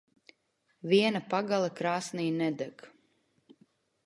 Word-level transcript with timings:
Viena 0.93 1.21
pagale 1.33 1.69
krāsnī 1.81 2.27
nedeg. 2.41 2.89